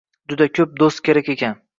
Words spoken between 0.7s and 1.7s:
doʻst kerak ekan